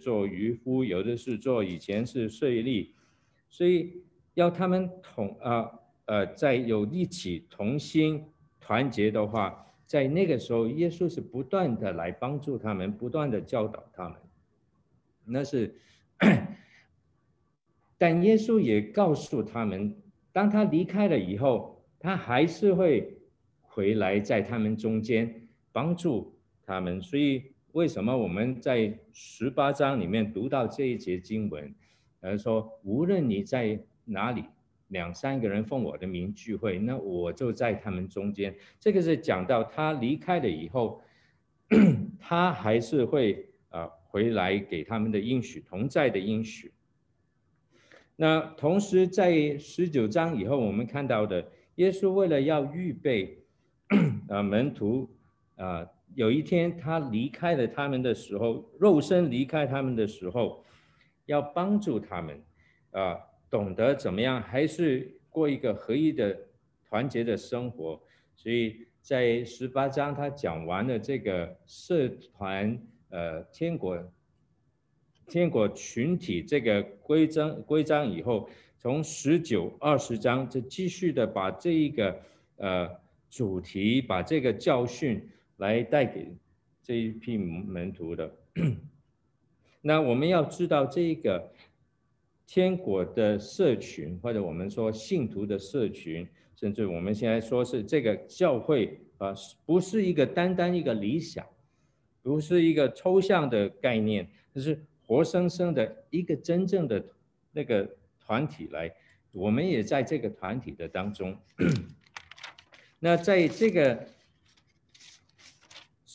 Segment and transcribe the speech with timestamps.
[0.00, 2.88] 做渔夫，有的是做以前是税吏，
[3.48, 4.02] 所以
[4.34, 5.70] 要他们同啊
[6.06, 8.24] 呃在有一起同心
[8.60, 14.18] 团结的话，在那个时候，耶稣是不断的来帮助他们，不断的教导他们。
[15.24, 15.74] 那是，
[17.98, 19.94] 但耶稣也告诉他们，
[20.32, 23.18] 当他离开了以后，他还是会
[23.60, 26.34] 回来在他们中间帮助
[26.64, 27.00] 他们。
[27.00, 31.74] 所以，为什么我们在十八章里面读到这一节经文，
[32.20, 34.44] 呃，说无论你在哪里。
[34.88, 38.54] 两三个人奉我的名聚会，那我就在他们中间。
[38.78, 41.00] 这个是讲到他离开了以后，
[42.20, 46.74] 他还是会啊回来给他们的应许，同在的应许。
[48.16, 53.38] 那同时在十九章以后，我们看到的耶稣为了要预备
[54.28, 55.08] 啊门徒
[55.56, 60.64] 啊，有一天他离开了他们的时候，肉身离开他们的时候，
[61.26, 62.42] 要帮助他们
[62.92, 63.18] 啊。
[63.50, 66.34] 懂得怎么样，还是过一个合一的、
[66.88, 68.00] 团结的生活。
[68.34, 74.02] 所以在十八章，他讲完了这个社团、呃，天国、
[75.26, 82.22] 天国群体这个规章规章以后，从十九、二十章就继续的把这一个
[82.56, 82.90] 呃
[83.28, 85.28] 主题，把这个教训
[85.62, 86.36] 来带给
[86.82, 88.34] 这一批门徒的。
[89.80, 91.52] 那我们要知道这一个。
[92.44, 99.32] 天国的社群，或者我们说信徒的社群，甚至我们现在说是这个教会啊，
[99.64, 101.46] 不是一个单单一个理想，
[102.20, 107.02] 不是一个抽象的概念，这是活生生的一个真正的
[107.52, 107.88] 那个
[108.20, 108.92] 团体来。
[109.30, 111.34] 我们也在这个团体的当中。
[113.00, 114.06] 那在这个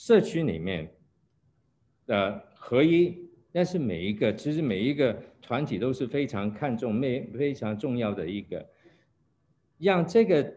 [0.08, 0.90] 社区里面
[2.06, 3.14] 的合一，
[3.52, 5.22] 但是每一个其实每一个。
[5.42, 8.68] 团体都是非常看重、非非常重要的一个，
[9.78, 10.54] 让这个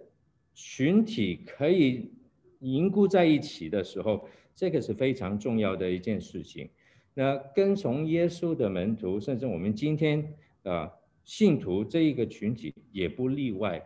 [0.52, 2.10] 群体可以
[2.58, 6.68] 凝固在一起的时候，这个是非常重要的一件事情。
[7.14, 10.90] 那跟从耶稣的门徒，甚至我们今天啊
[11.22, 13.80] 信徒这一个群体也不例外。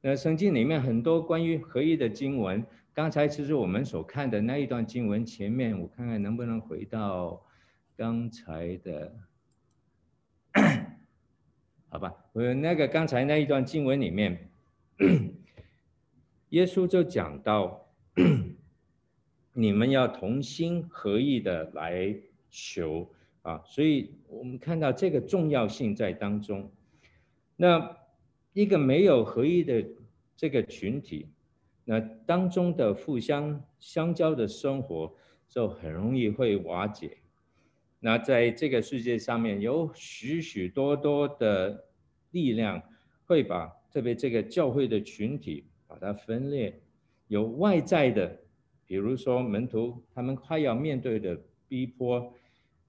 [0.00, 2.64] 那圣经里面很多关于合一的经文，
[2.98, 7.40] 刚才其实我们所看的那一段经文前面，我看看能不能回到
[7.94, 9.14] 刚才的。
[11.88, 14.50] 好吧，我那个刚才那一段经文里面，
[16.48, 17.88] 耶稣就讲到，
[19.52, 22.12] 你们要同心合意的来
[22.50, 23.08] 求
[23.42, 26.72] 啊，所以我们看到这个重要性在当中。
[27.54, 27.96] 那
[28.54, 29.86] 一个没有合一的
[30.36, 31.28] 这个群体，
[31.90, 35.10] 那当中的互相相交的生活
[35.48, 37.16] 就很容易会瓦解。
[37.98, 41.86] 那在这个世界上面，有许许多多的
[42.30, 42.82] 力量
[43.24, 46.78] 会把特别这个教会的群体把它分裂，
[47.28, 48.38] 有外在的，
[48.84, 52.34] 比如说门徒他们快要面对的逼迫，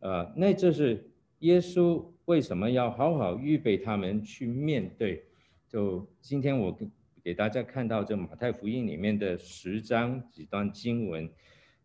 [0.01, 5.23] 呃，那就是耶稣为什么要好好预备他们去面对？
[5.69, 6.77] 就今天我
[7.23, 11.29] 给大家看到这马太福音里面的十章几段经文。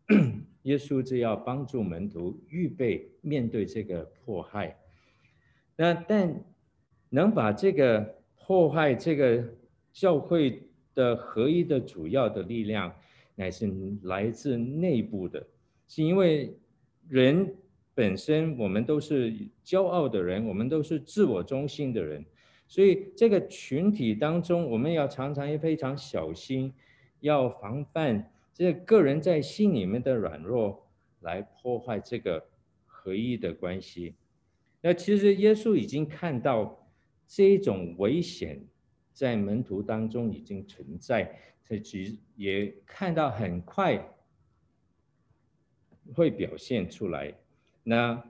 [0.63, 4.77] 耶稣就要帮助门徒预备面对这个迫害，
[5.75, 6.43] 那但
[7.09, 9.43] 能把这个迫害这个
[9.91, 10.61] 教会
[10.93, 12.93] 的合一的主要的力量，
[13.33, 13.67] 乃是
[14.03, 15.43] 来自内部的，
[15.87, 16.55] 是因为
[17.07, 17.55] 人
[17.95, 22.23] 本身我们都是骄傲的人，我们都是自我中心的人，
[22.67, 26.73] 所以这个群体当中，我们要常常也非常小心，
[27.19, 28.31] 要防范。
[28.53, 30.87] 这个个人在心里面的软弱，
[31.19, 32.47] 来破坏这个
[32.85, 34.15] 合一的关系。
[34.81, 36.87] 那其实耶稣已经看到
[37.27, 38.65] 这种危险
[39.11, 44.15] 在门徒当中已经存在，这其也看到很快
[46.13, 47.33] 会表现出来。
[47.83, 48.23] 那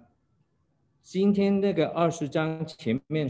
[1.02, 3.29] 今天那个二十章前面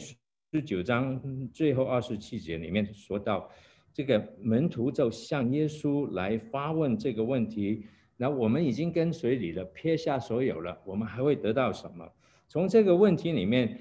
[0.51, 3.49] 十九章最后二十七节里面说到。
[3.93, 7.85] 这个门徒就向耶稣来发问这个问题，
[8.17, 12.05] 那我们已经跟随你了，撇下所有了，我们还会得到什么？
[12.49, 13.79] 从这个问题里面，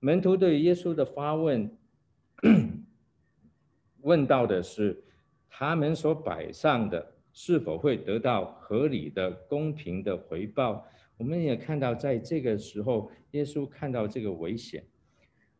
[0.00, 1.74] 门徒对耶稣的发问，
[4.02, 5.02] 问到的是
[5.48, 10.86] 他们所摆上的是否会得到合理的、公平的回报？
[11.16, 14.84] 我们也看到，在这个时候，耶稣看到这个危险。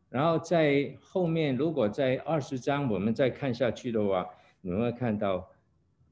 [0.09, 4.27] 然后在后面，如果在二十章我们再看下去的话，
[4.61, 5.49] 你会看到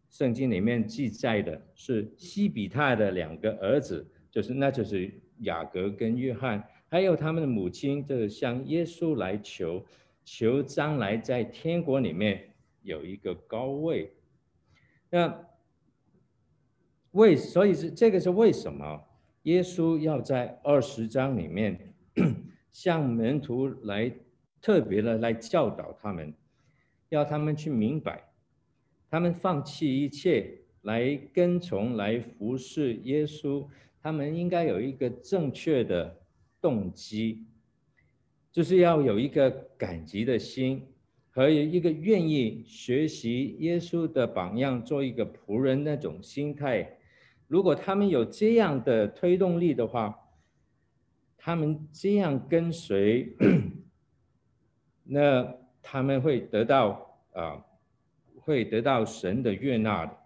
[0.09, 9.85] 圣经里面记载的是西比泰的两个儿子，就是那就是雅各跟约翰，还有他们的母亲，就是向耶稣来求，
[10.25, 14.13] 求将来在天国里面有一个高位。
[15.09, 15.45] 那
[17.11, 19.03] 为所以是这个是为什么？
[19.43, 21.93] 耶稣要在二十章里面
[22.73, 24.11] 向门徒来
[24.61, 26.33] 特别的来教导他们，
[27.09, 28.23] 要他们去明白，
[29.09, 33.65] 他们放弃一切来跟从、来服侍耶稣，
[34.01, 36.19] 他们应该有一个正确的
[36.59, 37.45] 动机，
[38.51, 40.85] 就是要有一个感激的心
[41.29, 46.97] 和一个愿意学习耶稣的榜样，做一个仆人那种心态。
[47.47, 50.19] 如果他们有这样的推动力的话，
[51.45, 53.35] 他们这样跟随，
[55.03, 57.61] 那他们会得到啊，
[58.39, 60.17] 会得到神的悦纳的。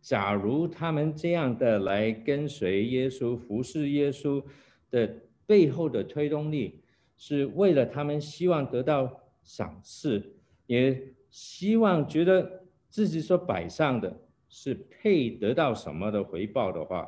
[0.00, 4.42] 假如他们这样的来跟随耶稣、服侍耶稣
[4.90, 5.08] 的
[5.46, 6.82] 背后的推动力，
[7.16, 10.34] 是为了他们希望得到赏赐，
[10.66, 11.00] 也
[11.30, 17.06] 希望觉得自己所摆上的是配得到什么的回报的话，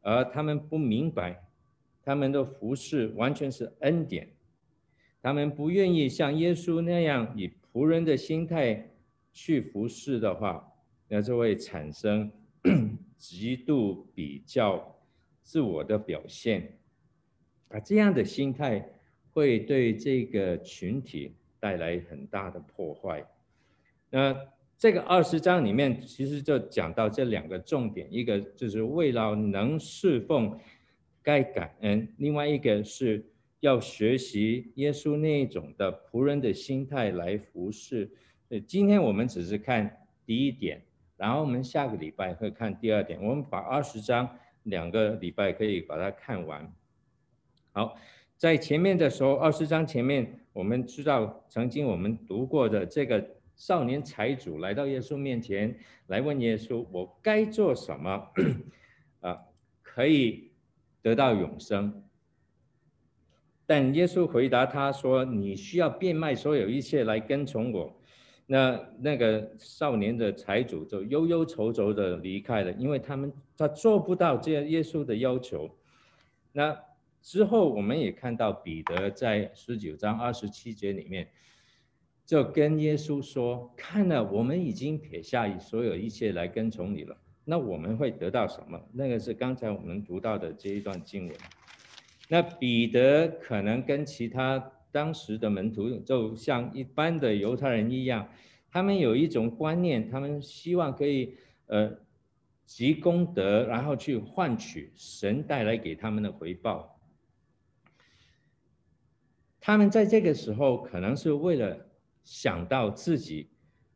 [0.00, 1.44] 而他们不明白。
[2.04, 4.28] 他们的服侍完全是恩典，
[5.22, 8.90] 他们不愿意像耶稣那样以仆人的心态
[9.32, 10.72] 去服侍的话，
[11.06, 12.30] 那就会产生
[13.16, 14.98] 极度比较
[15.42, 16.76] 自我的表现，
[17.68, 18.84] 啊，这样的心态
[19.32, 23.24] 会对这个群体带来很大的破坏。
[24.10, 24.36] 那
[24.76, 30.58] 这个二十章里面其实就讲到这两个重点，一个就是为了能侍奉。
[31.22, 33.24] 该感恩，另外一个是
[33.60, 38.10] 要学习耶稣那一种的仆人的心态来服侍。
[38.48, 40.82] 呃今天我们只是看第一点，
[41.16, 43.22] 然后我们下个礼拜会看第二点。
[43.22, 44.28] 我们把二十章
[44.64, 46.70] 两个礼拜可以把它看完。
[47.72, 47.96] 好，
[48.36, 53.24] 在前面的时候，二十章前面我们知道曾经我们读过的这个
[53.54, 55.78] 少年财主来到耶稣面前
[56.08, 58.28] 来问耶稣：“我该做什么？”
[59.22, 59.40] 啊，
[59.82, 60.51] 可以。
[61.02, 62.02] 得到永生，
[63.66, 67.98] 但耶稣回答他说：“你需要变卖所有一切来跟从我。”
[68.46, 75.70] 那那个少年的财主就忧忧愁愁的离开了，因为他们他做不到这耶稣的要求。
[76.52, 76.78] 那
[77.22, 81.28] 之后我们也看到彼得在十九章二十七节里面
[82.26, 88.80] 就跟耶稣说：“看了，我们已经撇下所有一切来跟从你了。”那我们会得到什么？
[88.92, 91.36] 那个是刚才我们读到的这一段经文。
[92.28, 98.28] 那彼得可能跟其他当时的门徒，就像一般的犹太人一样，
[98.70, 101.34] 他们有一种观念，他们希望可以
[101.66, 101.92] 呃
[102.64, 107.00] 积功德，然后去换取神带来给他们的回报。
[109.60, 111.76] 他们在这个时候可能是为了
[112.22, 113.50] 想到自己，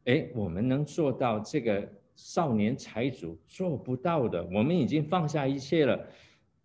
[0.05, 1.89] 哎，我们能做到这个。
[2.17, 6.09] 少年财主做不到的，我们已经放下一切了，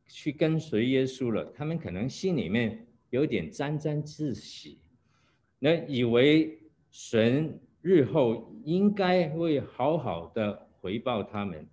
[0.08, 1.46] 去跟随耶稣了。
[1.54, 4.80] 他们可能心里面有点沾沾自喜，
[5.60, 6.58] 那以为
[6.90, 11.68] 神日后应该会好好的回报他们，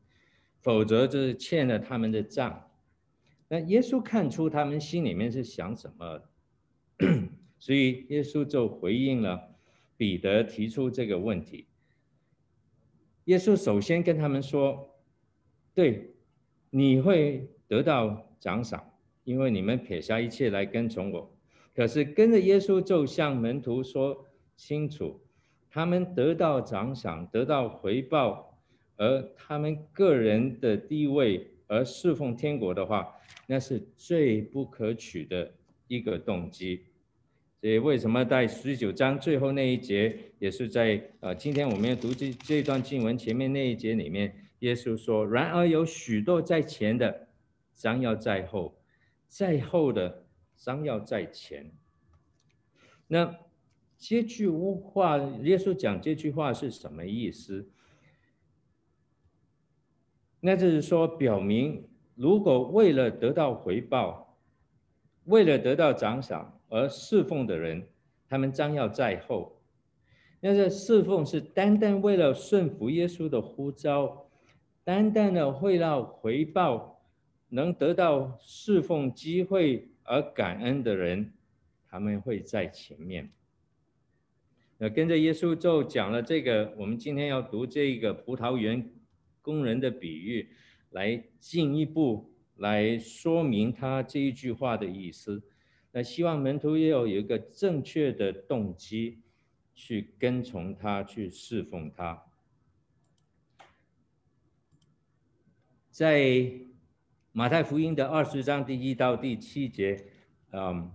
[0.61, 2.69] 否则就是欠了他们的账。
[3.47, 6.21] 那耶稣看出他们心里面是想什么，
[7.59, 9.55] 所以耶稣就回应了
[9.97, 11.67] 彼得提出这个问题。
[13.29, 14.89] 耶稣首先跟他们说
[15.75, 16.15] ：“对，
[16.71, 18.83] 你会得到奖赏，
[19.23, 21.31] 因为你们撇下一切来跟从我。
[21.75, 24.25] 可是跟着耶稣，就向门徒说
[24.57, 25.21] 清楚，
[25.69, 28.59] 他们得到奖赏，得到回报，
[28.97, 33.15] 而他们个人的地位而侍奉天国的话，
[33.47, 35.53] 那是最不可取的
[35.87, 36.81] 一个动机。”
[37.61, 47.29] 所以为什么在十九章最后那一节，也是在呃，今天我们要读这这段经文前面那一节里面，耶稣说：“然而有许多在前的，
[47.75, 48.77] 将要在后；
[49.27, 50.25] 在后的，
[50.57, 51.73] 将要在前。”
[53.09, 53.37] 那
[53.99, 57.69] 这句话，耶稣讲这句话是什么意思？
[60.39, 64.39] 那就是说，表明如果为了得到回报，
[65.25, 66.55] 为了得到奖赏。
[66.69, 67.87] 而侍奉的人，
[68.29, 69.61] 他们将要在后。
[70.41, 74.29] 那这侍奉是单单为了顺服耶稣的呼召，
[74.85, 77.03] 单单的为了回报
[77.49, 81.33] 能得到侍奉机会而感恩的人，
[81.89, 83.31] 他们会在前面。
[84.77, 88.89] 那跟着耶稣就讲了这个，我们今天要读这个葡萄园
[89.43, 90.49] 工人的比喻，
[90.91, 95.43] 来进一步来说明他这一句话的意思。
[95.93, 99.21] 那希望门徒也有一个正确的动机
[99.75, 102.25] 去跟从他，去侍奉他。
[105.91, 106.53] 在
[107.33, 110.05] 马太福音的二十章第一到第七节，
[110.53, 110.93] 嗯，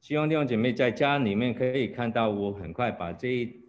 [0.00, 3.60] 希望弟兄姐妹在家里面可以看到，我很快把这一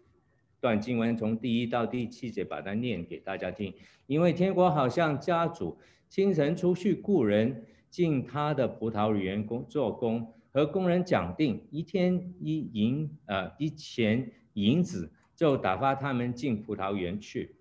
[0.59, 3.73] 段经文从第一到第七节把它念给大家听。
[4.07, 5.77] 因为天国好像家主
[6.09, 7.65] 清晨出去雇人
[7.95, 17.55] 进他的葡萄园工做工，和工人讲定一天一银呃一钱银子，就打发他们进葡萄园去。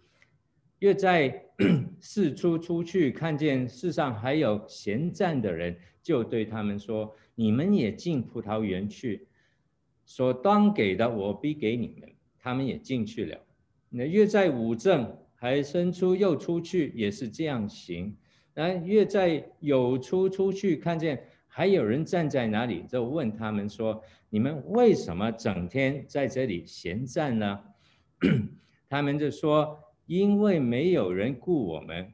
[0.80, 1.40] 越在
[2.00, 9.28] 四处出去，看见世上还有闲站的人，就对他们说：“你们也进葡萄园去，
[10.04, 12.10] 所当给的我必给你们。”
[12.42, 13.38] 他们也进去了。
[13.88, 18.16] 那越在五正，还伸出又出去，也是这样行。
[18.54, 27.60] 那越在有出出去，看见还有人站在那里，就问他们说：“你们为什么整天在这里闲站呢？”
[28.88, 29.80] 他们就说。
[30.06, 32.12] 因为没有人雇我们，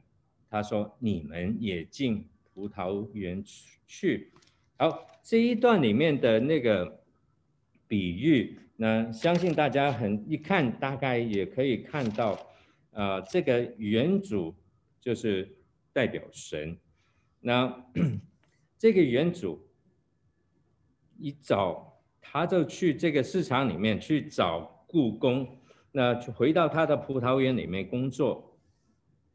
[0.49, 3.43] 他说：“你们也进葡萄园
[3.85, 4.31] 去。”
[4.79, 7.03] 好，这一段里面的那个
[7.89, 12.39] 比喻，那相信大家很一看，大概也可以看到，
[12.91, 14.55] 呃，这个园主
[15.01, 15.53] 就是
[15.93, 16.77] 代表神。
[17.39, 17.85] 那
[18.77, 19.67] 这个园主
[21.17, 25.57] 一早他就去这个市场里面去找雇工。
[25.93, 28.57] 那就回到他的葡萄园里面工作，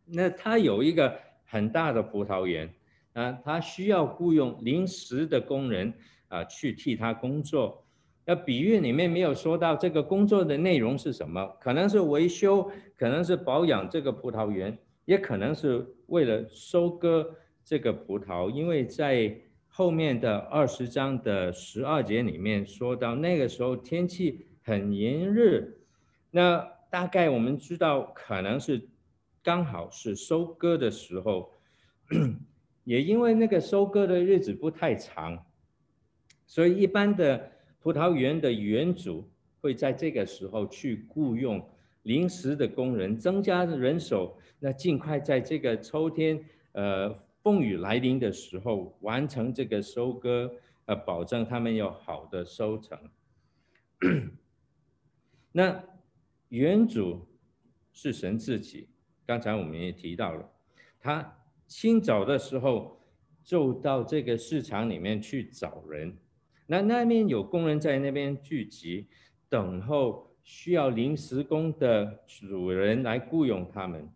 [0.06, 2.72] 那他有一个很大的葡萄园
[3.12, 5.92] 啊，他需要雇佣临时的工人
[6.28, 7.84] 啊去替他工作。
[8.24, 17.34] 那比喻里面没有说到这个工作的内容是什么，可能是维修，可能是保养这个葡萄园，也可能是为了收割
[17.64, 19.34] 这个葡萄，因为在
[19.66, 25.66] 后面的二十章的十二节里面说到那个时候天气很炎热。
[26.30, 26.58] 那
[26.90, 28.88] 大概我们知道，可能是
[29.42, 31.52] 刚好是收割的时候，
[32.84, 35.44] 也因为那个收割的日子不太长，
[36.46, 39.28] 所以一般的葡萄园的园主
[39.60, 41.68] 会在这个时候去雇佣
[42.02, 50.52] 临时的工人，增加人手，那尽快在这个秋天呃风雨来临的时候完成这个收割，
[50.86, 52.98] 呃，保证他们有好的收成。
[55.52, 55.80] 那。
[56.48, 57.26] 原主
[57.92, 58.88] 是神自己，
[59.26, 60.48] 刚才我们也提到了，
[61.00, 63.00] 他清早的时候
[63.42, 66.16] 就到这个市场里面去找人，
[66.68, 69.08] 那那边有工人在那边聚集，
[69.48, 74.08] 等候需要临时工的主人来雇佣他们。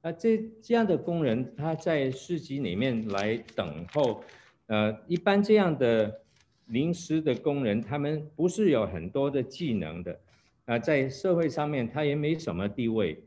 [0.00, 4.22] 那这这样的工人他在市集里面来等候，
[4.66, 6.22] 呃，一般这样的
[6.66, 10.20] 临时的工人，他们不是有很多的技能的。
[10.66, 13.24] 啊，在社会上面，他也没什么地位，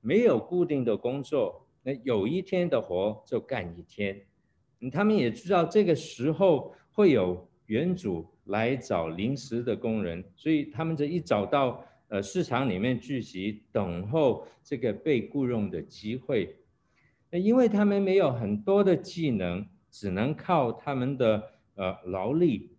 [0.00, 4.22] 没有固定的工作，那有一天的活就干一天。
[4.92, 16.54] 他们也知道这个时候会有园主来找临时的工人，所以他们这一找到呃市场里面聚集，等候这个被雇佣的机会。
[17.30, 21.42] 那因为他们没有很多的技能，只能靠他们的
[21.74, 22.76] 呃劳力，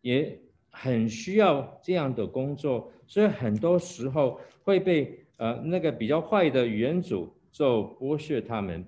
[0.00, 0.40] 也。
[0.78, 8.86] 很需要这样的工作，所以很多时候会被呃那个比较坏的园主就剥削他们，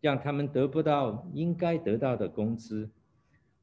[0.00, 2.88] 让他们得不到应该得到的工资。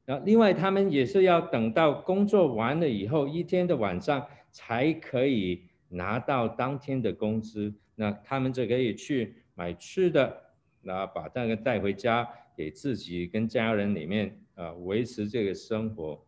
[0.04, 4.24] 然后另外他们也是要等到工作完了以后，一天的晚上
[4.54, 7.74] 才可以拿到当天的工资。
[7.96, 16.24] 那他们就可以去买吃的，那把那个带回家给自己跟家人里面啊维持这个生活。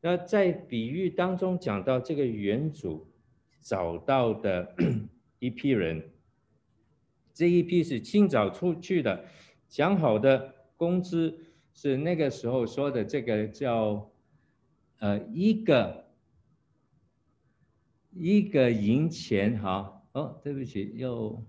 [0.00, 3.10] 那在比喻当中讲到这个原主
[3.60, 4.74] 找到的
[5.40, 6.10] 一批人，
[7.32, 9.24] 这一批是清早出去的，
[9.68, 11.38] 讲好的工资
[11.72, 14.10] 是那个时候说的这个叫
[14.98, 16.03] 呃一个
[18.14, 21.44] 一个银钱哈哦，对不起又。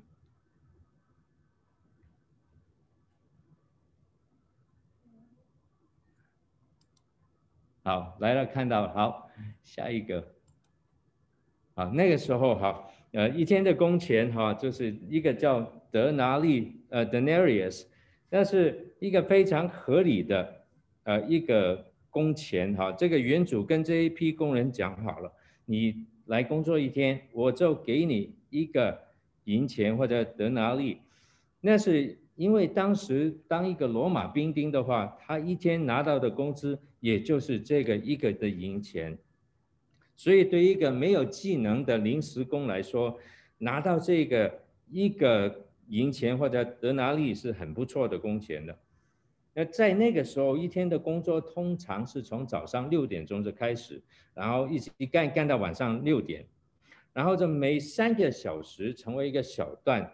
[7.84, 9.29] 好，来了，看到了，好，
[9.63, 10.34] 下一个，
[11.75, 17.86] 啊，那个时候哈，呃，一天的工钱哈，就是一个叫德拿利，呃，denarius，
[18.27, 20.65] 那是一个非常合理的，
[21.03, 22.91] 呃，一个工钱哈。
[22.91, 25.31] 这个原主跟这一批工人讲好了，
[25.65, 29.00] 你来工作一天，我就给你一个
[29.44, 30.98] 银钱或者德拿利，
[31.62, 39.17] 那是因为当时当一个罗马兵丁的话，他一天拿到的工资也就是这个一个的银钱，
[40.15, 43.20] 所以对一个没有技能的临时工来说，
[43.60, 48.77] 拿到这个一个银钱或者德拿利是很不错的工钱的。
[49.58, 56.46] 那在那个时候，一天的工作通常是从早上六点钟就开始，然后一直干干到晚上六点，
[57.14, 60.12] 然后这每三个小时成为一个小段。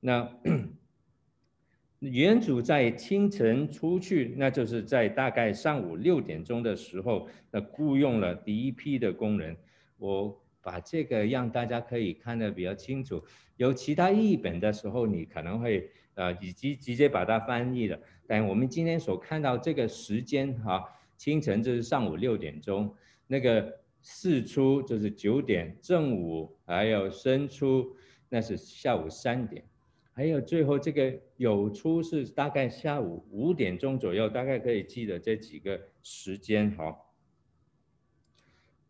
[0.00, 0.28] 那
[2.00, 9.56] 原主在清晨出去，那就是在大概上午六点钟的时候，那雇佣了第一批的工人。
[9.98, 13.22] 我把这个让大家可以看得比较清楚。
[13.56, 17.96] 有其他译本的时候，你可能会呃，以及直接把它翻译了。
[18.30, 20.84] 但我们今天所看到这个时间哈，
[21.16, 22.94] 清晨就是上午六点钟，
[23.26, 27.96] 那个四出就是九点，正午还有申出
[28.28, 29.64] 那是下午三点，
[30.12, 36.96] 还有最后这个酉出是大概下午五点钟左右，大概可以记得这几个时间哈。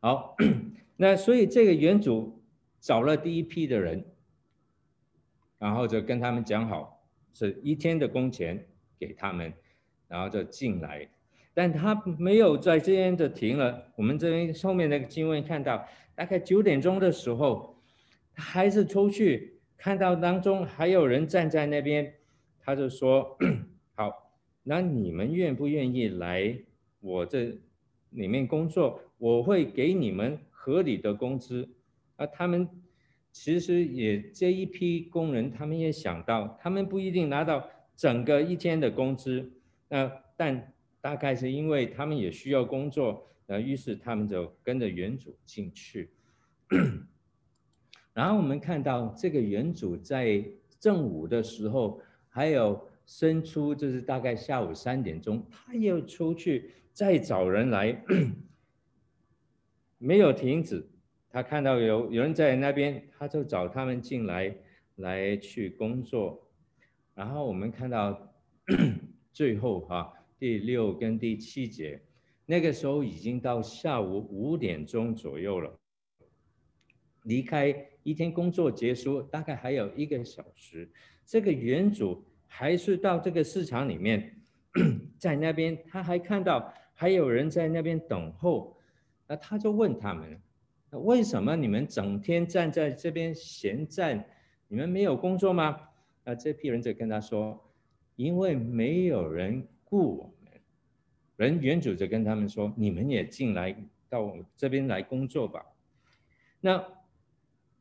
[0.01, 0.37] 好，
[0.99, 2.43] 那所以这个园主
[2.79, 4.05] 找了第一批的人，
[5.59, 8.67] 然后就跟他们讲好是一天的工钱。
[9.01, 9.51] 给他们，
[10.07, 11.09] 然后就进来，
[11.55, 13.91] 但他没有在这边就停了。
[13.97, 17.75] 我们这边后面那个经文看到，大概九点钟的时候，
[18.35, 22.13] 他还是出去看到当中还有人站在那边，
[22.61, 23.39] 他就说
[23.97, 24.13] ：“好，
[24.63, 26.55] 那你们愿不愿意来
[27.01, 27.59] 我这
[28.11, 29.01] 里面工作？
[29.17, 31.67] 我会给你们合理的工资。”
[32.17, 32.69] 啊，他们
[33.33, 37.67] 其实也这一批工人，他们也想到，他们不一定拿到。
[38.01, 39.53] 整个一天的工资，
[39.87, 46.09] 那但大概是因为他们也需要工作，呃，于是他们就跟着原主进去。
[48.15, 50.43] 然后我们看到这个原主在
[50.79, 58.03] 正午的时候，还有申出，就是大概下午三点钟，他又出去再找人来，
[59.99, 60.89] 没有停止。
[61.29, 64.57] 他看到有有人在那边，他就找他们进来，
[64.97, 66.47] 来去工作。
[67.15, 68.33] 然后我们看到
[69.33, 72.01] 最后哈，第六跟第七节，
[72.47, 75.73] 那个时候已经到下午五点钟左右了。
[77.25, 80.91] 离开一天工作结束，大概还有一个小时。
[81.27, 84.41] 这个园主还是到这个市场里面，
[85.19, 88.77] 在那边他还看到还有人在那边等候，
[89.27, 90.41] 那他就问他们：
[90.93, 94.25] 为什么你们整天站在这边闲站？
[94.69, 95.79] 你们没有工作吗？
[96.25, 97.59] 那这批人就跟他说
[98.15, 100.53] ：“因为没有人雇我们，
[101.37, 103.75] 人原主就跟他们说：‘你们也进来
[104.09, 105.65] 到我们这边来工作吧。’
[106.61, 106.85] 那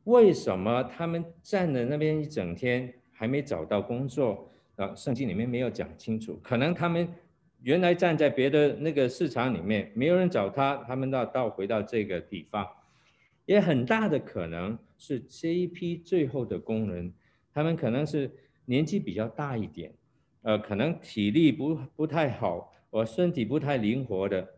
[0.04, 4.50] 为什么他们站在那边一整天还没找到工作？
[4.76, 6.40] 啊，圣经里面没有讲清楚。
[6.42, 7.06] 可能他们
[7.62, 12.66] 原来站在别的那个市场里面，没有人找他，他们到到回到这个地方，
[13.44, 17.12] 也很大的可能是这一批最后的工人。”
[17.52, 18.30] 他们可能是
[18.64, 19.92] 年纪比较大一点，
[20.42, 24.54] 呃，可能体力不不太好，我身体不太灵活的，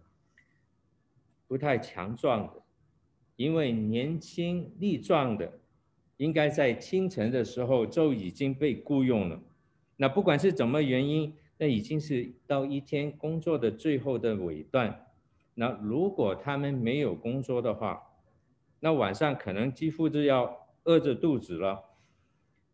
[1.49, 2.63] 不太强壮的，
[3.37, 5.61] 因为年轻力壮的，
[6.19, 9.41] 应该在清晨的时候就已经被雇佣了。
[9.97, 15.07] 那不管是怎么原因，那已经是到一天工作的最后的尾段。
[15.55, 18.03] 那如果他们没有工作的话，
[18.81, 21.92] 那晚上可能几乎就要饿着肚子了。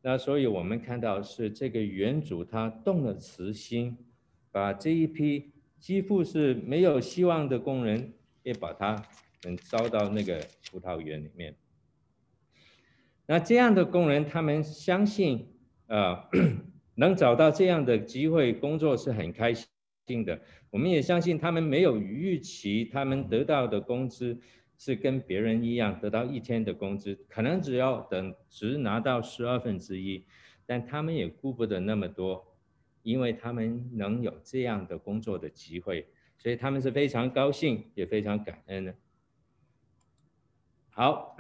[0.01, 3.97] 那所以，我们看到是这个园主他动了慈心，
[4.53, 8.13] 把这一批几乎是没有希望的工人，
[8.45, 9.03] 也把他
[9.43, 11.55] 能招到那个葡萄园里面。
[13.27, 15.49] 那这样的工人，他们相信，
[15.89, 16.17] 呃，
[16.95, 20.41] 能找到这样的机会工作是很开心的。
[20.71, 24.41] 我们也相信，他们没有预期他们得到的工资。
[24.81, 30.25] 是跟别人一样得到一天的工资，可能只要等只拿到十二分之一，
[30.65, 32.57] 但他们也顾不得那么多，
[33.03, 36.07] 因为他们能有这样的工作的机会，
[36.39, 38.95] 所以他们是非常高兴，也非常感恩的。
[40.91, 41.37] 好，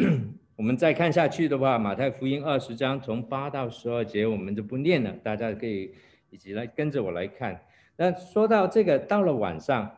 [0.57, 5.95] 我们再看下去的话，马太福音二十章从八到十二节，我们就不念了，大家可以
[6.31, 7.63] 一起来跟着我来看。
[7.97, 9.97] 那说到这个，到了晚上，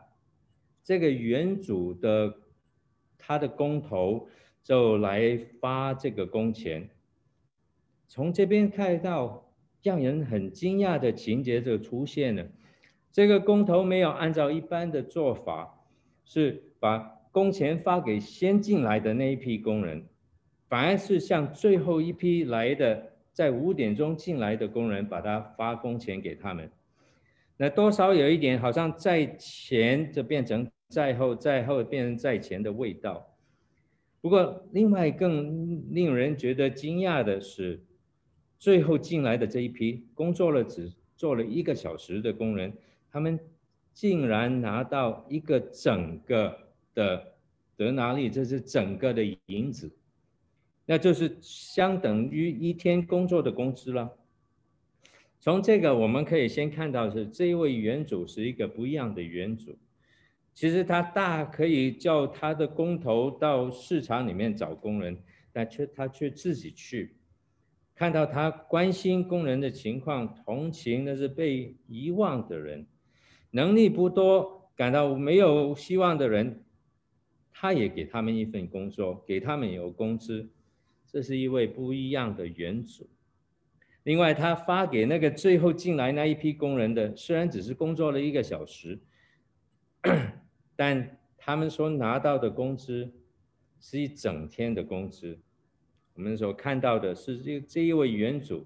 [0.83, 2.37] 这个原主的。
[3.21, 4.27] 他的工头
[4.63, 6.89] 就来发这个工钱，
[8.07, 9.53] 从这边看到
[9.83, 12.45] 让人很惊讶的情节就出现了。
[13.11, 15.79] 这个工头没有按照一般的做法，
[16.25, 16.99] 是把
[17.31, 20.03] 工钱发给先进来的那一批工人，
[20.67, 26.69] 反而是向最后一批来的在五点钟进来的工人，把他发工钱给他们。
[27.57, 33.25] 那多少有一点，好像在前就变成在后，在后变成在前的味道。
[34.19, 37.81] 不过，另外更令人觉得惊讶的是，
[38.59, 42.73] 最后进来的这一批工作了只做了一个小时的工人，
[43.09, 43.39] 他们
[43.93, 46.55] 竟然拿到一个整个
[46.93, 47.35] 的
[47.77, 49.89] 德纳利，这是整个的银子，
[50.85, 54.11] 那就是相等于一天工作的工资了。
[55.39, 59.75] 从这个我们可以先看到是这一位原主是一个不一样的原主。
[60.61, 65.17] 其实他大可以叫他的工头到市场里面找工人，
[65.51, 67.15] 但却他却自己去，
[67.95, 72.85] 看到他关心工人的情况，同情那是被遗忘的人，
[73.49, 76.63] 能力不多，感到没有希望的人，
[77.51, 80.47] 他也给他们一份工作，给他们有工资，
[81.07, 83.09] 这是一位不一样的原主。
[84.03, 88.99] 另外，他发给那个最后进来那一批工人的，虽然只是工作了一个小时。
[90.83, 93.13] 但他们所拿到的工资
[93.79, 95.39] 是一整天的工资。
[96.15, 98.65] 我们所看到的是这这一位园主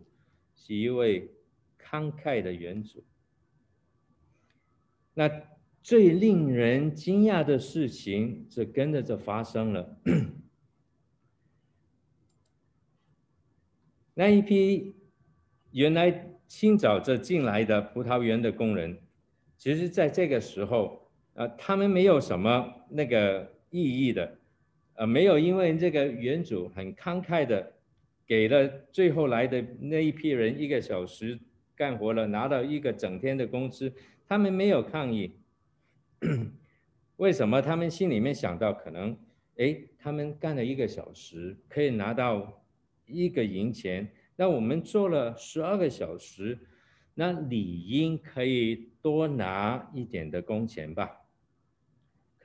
[0.55, 1.29] 是一位
[1.77, 3.03] 慷慨的园主。
[5.13, 5.29] 那
[5.83, 9.97] 最令人惊讶的事情，就跟着就发生了。
[14.13, 14.95] 那一批
[15.71, 19.01] 原来清早就进来的葡萄园的工人，
[19.57, 21.04] 其实在这个时候。
[21.35, 24.37] 呃，他们没有什么那个意义的，
[24.95, 27.73] 呃，没有因为这个园主很慷慨的
[28.25, 31.37] 给了最后来的那一批人一个小时
[31.75, 33.93] 干活了，拿到一个整天的工资，
[34.25, 35.35] 他们没有抗议。
[37.17, 37.61] 为什么？
[37.61, 39.17] 他们心里面想到可能，
[39.57, 42.63] 哎，他们干了一个小时可以拿到
[43.05, 46.57] 一个银钱，那我们做了十二个小时，
[47.13, 51.23] 那理应可以多拿一点的工钱吧。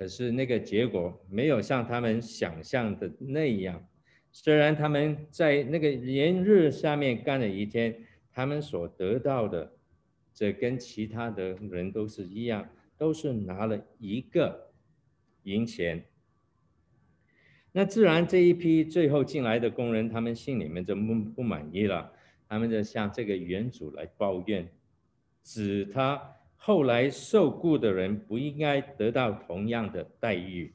[0.01, 3.87] 可是那个结果没有像他们想象的那样，
[4.33, 7.95] 虽然他们在那个炎日下面干了一天，
[8.33, 9.75] 他们所得到的，
[10.33, 14.73] 这跟其他的人都是一样，都是拿了一个
[15.43, 16.03] 银钱。
[17.73, 22.11] 那自然这一批最后进来的工人，他们心里面就不不满意了，
[22.49, 24.67] 他们就向这个园主来抱怨，
[25.43, 26.37] 指他。
[26.63, 30.75] 后来受雇的人不应该得到同样的待遇。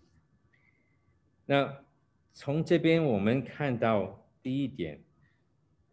[1.45, 1.77] 那
[2.33, 4.99] 从这边我们看到第一点，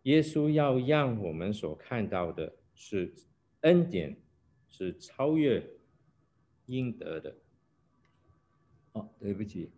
[0.04, 3.12] 耶稣要让我们所看到的是
[3.60, 4.16] 恩典
[4.66, 5.62] 是超越
[6.64, 7.36] 应得的。
[8.92, 9.70] 哦，对不起，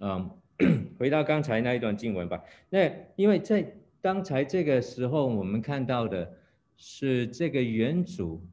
[0.00, 0.30] 嗯，
[0.98, 2.44] 回到刚才那一段经文吧。
[2.68, 6.30] 那因为在刚才这个时候，我们看到的
[6.76, 8.46] 是这个原主。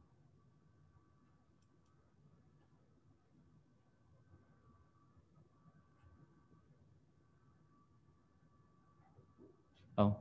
[9.96, 10.16] 哦，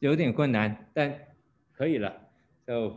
[0.00, 1.16] 有点困难，但
[1.72, 2.20] 可以了。
[2.66, 2.96] 就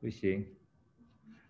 [0.00, 0.44] 不行。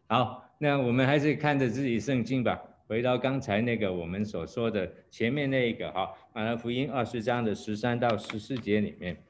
[0.08, 2.62] 好，那我们还是看着自己圣经吧。
[2.86, 9.22] 回到刚才那个我们所说的前面那一个哈，马太福音二十章的十三到十四节里面，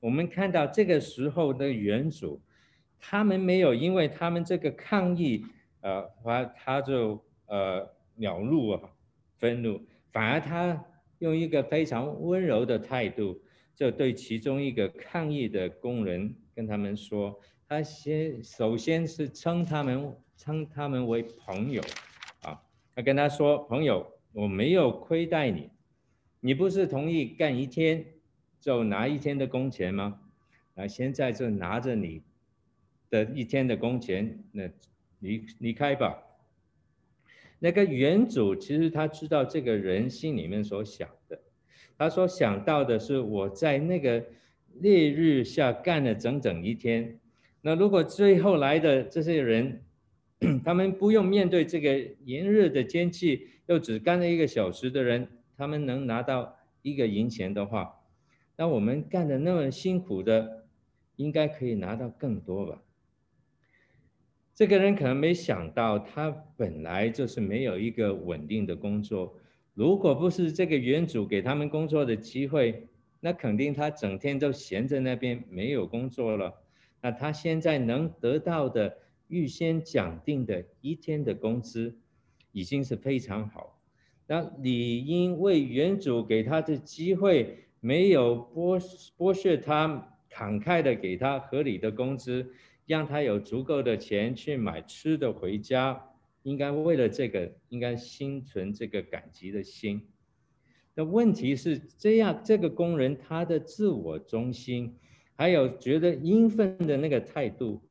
[0.00, 2.42] 我们看到这个时候的原主。
[3.00, 5.44] 他们没有，因为他们这个抗议，
[5.80, 8.90] 呃，他他就呃恼怒啊，
[9.38, 9.80] 愤怒，
[10.12, 10.84] 反而他
[11.18, 13.40] 用一个非常温柔的态度，
[13.74, 21.80] 就对其中一个抗议的工人跟他们说，他先首先是称他们称他们为朋友，
[22.42, 22.60] 啊，
[22.94, 25.70] 他跟他说，朋友，我没有亏待你，
[26.40, 28.04] 你不是同意干一天
[28.60, 30.20] 就拿一天的工钱吗？
[30.74, 32.22] 那现在就拿着你。
[33.10, 34.68] 的一天的工钱，那
[35.20, 36.22] 离离开吧。
[37.58, 41.40] 那个原主其实他知道这个人心里面所想的，
[41.96, 44.24] 他所想到的是我在那个
[44.74, 47.18] 烈日下干了整整一天，
[47.62, 49.82] 那如果最后来的这些人，
[50.64, 57.92] 他们不用面对这个炎热的天气，又只干了一个小时的人，他们能拿到一个银钱的话，
[58.56, 60.68] 那我们干的那么辛苦的，
[61.16, 62.80] 应该可以拿到更多吧。
[64.58, 69.32] 这个人可能没想到，他本来就是没有一个稳定的工作。
[69.72, 72.88] 如果不是这个园主给他们工作的机会，
[73.20, 76.52] 那肯定他整天都闲在那边没有工作了。
[77.00, 78.96] 那他现在能得到的
[79.28, 81.96] 预先讲定的一天的工资，
[82.50, 83.78] 已经是非常好。
[84.26, 88.80] 那理应为原主给他的机会，没有剥
[89.16, 92.50] 剥削他，慷慨的给他合理的工资，
[92.88, 96.04] 让他有足够的钱去买吃的回家。
[96.44, 100.08] 应该为了这个，应该心存这个感激的心。
[100.94, 104.96] 那问题是这样，这个工人他的自我中心，
[105.34, 107.82] 还有觉得应分的那个态度，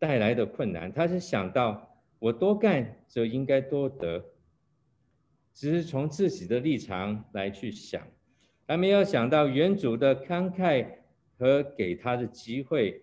[0.00, 4.24] 带来的困难，他是想到我多干就应该多得，
[5.54, 8.04] 只是从自己的立场来去想，
[8.66, 10.86] 还没有想到原主的慷慨
[11.38, 13.00] 和给他的机会，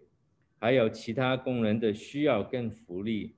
[0.59, 3.35] 还有其他工人的需要跟福利。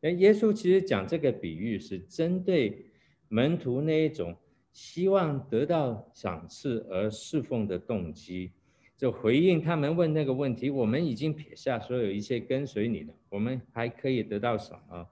[0.00, 2.86] 那耶稣其实讲这个比喻是针对
[3.28, 4.36] 门徒那一种
[4.72, 8.52] 希望得到赏赐而侍奉的动机。
[8.96, 15.08] 就回应他们问那个问题，我们已经撇下所有一切跟随你了，我们还可以得到什么？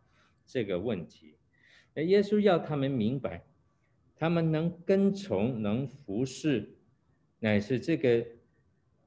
[0.47, 1.35] 这个问题，
[1.95, 3.45] 那耶稣要他们明白，
[4.17, 6.77] 他们能跟从、能服侍，
[7.39, 8.25] 乃是这个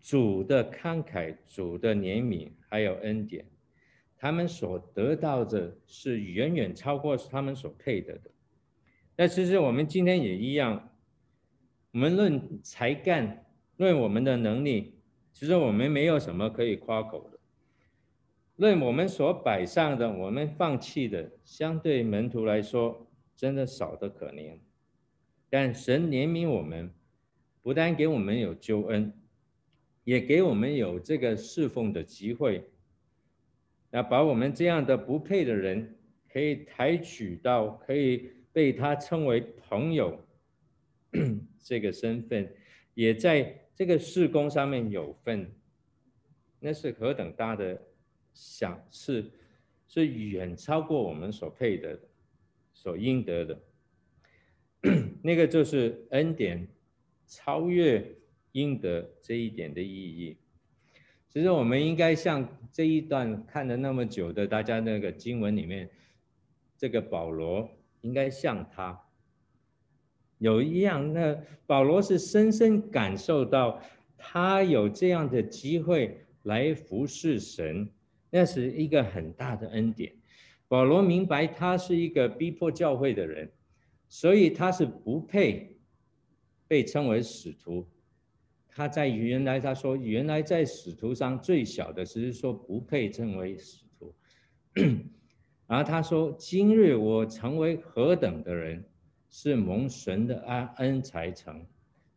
[0.03, 3.43] 主的慷慨、主的怜悯，还有恩典，
[4.17, 8.29] 他们所得到的是远远超过他们所配得的。
[9.15, 10.91] 那其实我们今天也一样，
[11.91, 13.39] 我们论才干。
[13.77, 14.99] 论我们的能力，
[15.31, 17.39] 其实我们没有什么可以夸口的。
[18.57, 24.59] 论我们所摆上的，我们放弃的，相对门徒来说，真的少得可怜。
[25.49, 26.93] 但神怜悯我们，
[27.63, 29.11] 不但给我们有救恩，
[30.03, 32.63] 也给我们有这个侍奉的机会。
[33.89, 35.95] 那把我们这样的不配的人，
[36.31, 40.23] 可以抬举到可以被他称为朋友
[41.63, 42.53] 这个身份，
[42.93, 43.59] 也在。
[43.75, 45.51] 这个事工上面有份，
[46.59, 47.81] 那是何等大的
[48.31, 49.31] 赏赐，
[49.87, 51.99] 是远超过我们所配的、
[52.71, 53.63] 所应得的。
[55.23, 56.67] 那个就是恩典
[57.25, 58.05] 超越
[58.53, 60.37] 应得这一点的意义。
[61.29, 65.89] 其实我们应该像这一段看了那么久的大家那个经文里面，
[66.77, 67.69] 这个保罗
[68.01, 68.99] 应该像他。
[70.37, 73.81] 有一样，那保罗是深深感受到
[74.17, 77.89] 他有这样的机会来服侍神，
[78.29, 80.13] 那是一个很大的恩典。
[80.67, 83.51] 保罗明白他是一个逼迫教会的人，
[84.07, 85.77] 所以他是不配
[86.67, 87.87] 被称为使徒。
[88.75, 94.15] 他在原来他说，原来在使徒上最小的，只是说不配称为使徒。
[95.67, 98.83] 然后他说，今日我成为何等的人。
[99.35, 101.65] 是蒙神的恩恩才成，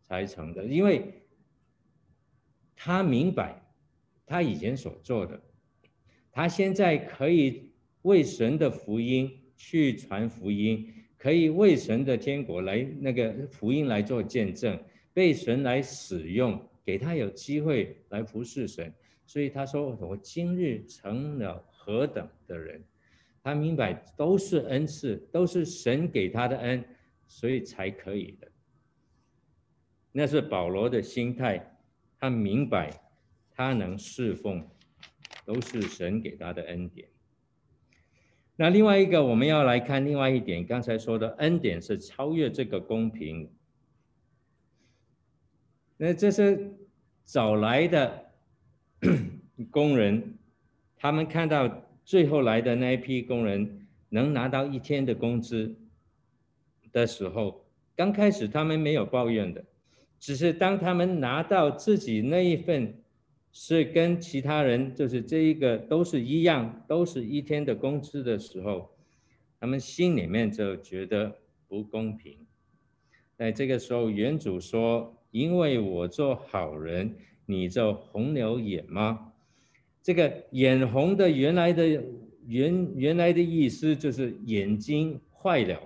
[0.02, 1.14] 才成的，因为
[2.74, 3.58] 他明白
[4.26, 5.40] 他以前所做的，
[6.30, 14.78] 他现在可以为神的福音去传福音，可以为神的天国来那个福音来做见证，
[15.16, 18.92] 被神来使用，给他有机会来服侍神，
[19.24, 22.84] 所以他说：“我今日成了何等的人？”
[23.42, 26.84] 他明白都是恩赐，都是神给他的恩。
[27.28, 28.46] 所以才可以的，
[30.12, 31.76] 那是保罗的心态，
[32.20, 32.88] 他明白，
[33.50, 34.64] 他能侍奉，
[35.44, 37.08] 都是神给他的恩典。
[38.54, 43.50] 那另外一个，我们要来看另外一点，刚才说的恩典是超越这个公平。
[45.96, 46.72] 那这是
[47.24, 48.32] 早来的
[49.70, 50.38] 工人，
[50.96, 55.76] 他们看到最后来的那一批工人能拿到一天的工资。
[56.92, 59.62] 的时候，刚开始他们没有抱怨的，
[60.18, 63.02] 只是当他们拿到自己那一份
[63.52, 68.90] 是跟其他人就是这一个都是一样，都是一天的工资的时候，
[69.60, 71.36] 他们心里面就觉得
[71.68, 72.38] 不公平。
[73.36, 79.32] 在这个时候，原主说：“因为我做好人，你就红了眼吗？”
[80.02, 82.04] 这个眼红的原来的
[82.46, 85.80] 原原来的意思就是眼睛坏了。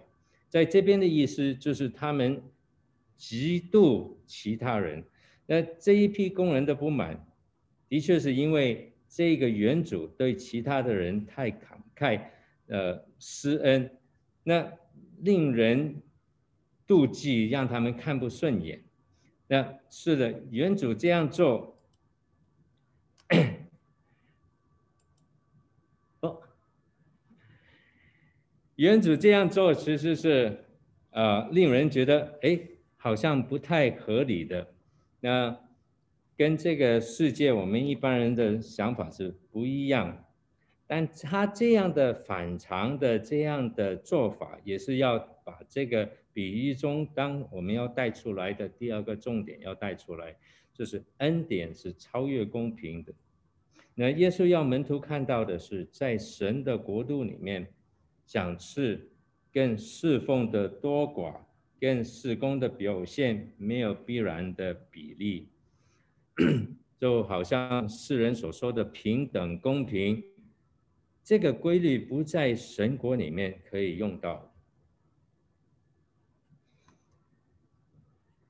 [0.48, 2.42] 在这边的意思就是他们
[3.18, 5.02] 嫉妒其他人，
[5.46, 7.26] 那这一批工人的不满，
[7.88, 11.58] 的确是因为这个原主对其他的人太慷
[11.96, 12.20] 慨，
[12.66, 13.90] 呃，施恩，
[14.42, 14.70] 那
[15.20, 16.02] 令人
[16.86, 18.82] 妒忌，让他们看不顺眼。
[19.52, 21.76] 那是的，原主这样做。
[28.76, 30.64] 原主这样做其实是，
[31.10, 32.60] 呃，令人觉得哎，
[32.96, 34.72] 好像不太合理的。
[35.18, 35.58] 那
[36.36, 40.24] 跟这个世界我们一般人的想法是不一样，
[40.86, 50.36] 但他这样的反常的这样的做法，也是要把这个比喻中当我们要带出来的第二个重点要带出来，
[50.72, 53.12] 就是恩典是超越公平的。
[53.94, 57.66] 那耶稣要门徒看到的是，在神的国度里面，
[58.26, 59.10] 赏赐
[59.52, 61.36] 跟侍奉的多寡
[61.78, 65.48] 跟事工的表现没有必然的比例。
[66.98, 70.22] 就好像世人所说的平等公平，
[71.24, 74.49] 这个规律不在神国里面可以用到。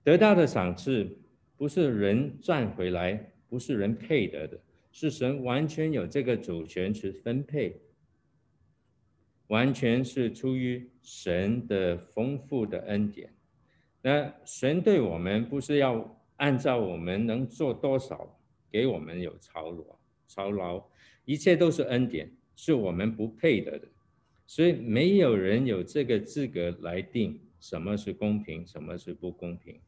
[0.03, 1.19] 得到的赏赐
[1.57, 4.59] 不是人赚回来，不是人配得的，
[4.93, 7.81] 是神完全有这个主权去分配，
[9.49, 13.33] 完全是出于神的丰富的恩典。
[14.03, 16.17] 那神对我们不是要。
[16.41, 19.85] 按照我们能做多少，给我们有操劳，
[20.27, 20.83] 操劳，
[21.27, 23.87] 一切都是恩典，是我们不配得的，
[24.47, 29.79] 所以没有人有这个资格来定什么是公平，什么是不公平。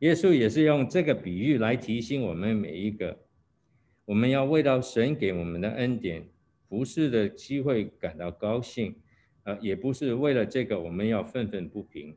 [0.00, 3.18] 耶稣也是用这个比喻来提醒我们每一个，
[4.04, 6.28] 我们要为到神给我们的恩典
[6.68, 8.94] 服侍的机会感到高兴，
[9.44, 12.14] 呃，也不是为了这个我们要愤愤不平，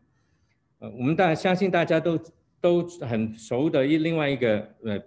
[0.80, 2.20] 呃，我们大相信大家都。
[2.64, 4.98] 都很熟的一另外一个呃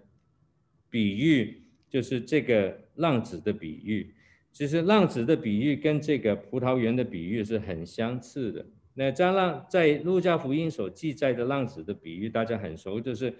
[0.90, 4.14] 比喻，就是这个浪子的比喻。
[4.52, 8.66] 其实浪子的比喻跟这个葡萄园的比喻是很相似的。
[8.98, 13.32] 那张浪在路加福音所记载的浪子的比喻，大家很熟，就是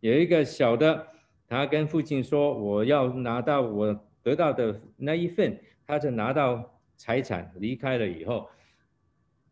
[0.00, 1.06] 有一个小的，
[1.46, 8.48] 他跟父亲说：“我要拿到我得到的那一份。”他就拿到财产离开了以后，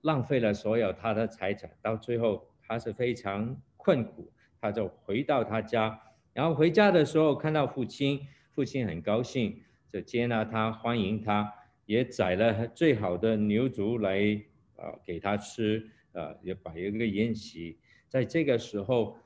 [0.01, 3.57] 浪费了所有他的财产，到最后他是非常。
[3.85, 6.01] 困苦，他就回到他家，
[6.33, 8.21] 然后回家的时候看到父亲，
[8.55, 9.61] 父亲很高兴，
[9.93, 11.53] 就接纳他，欢迎他，
[11.85, 14.41] 也宰了最好的牛犊来
[14.83, 17.79] 啊给他吃，啊也摆一个宴席。
[18.09, 19.17] 在这个时候，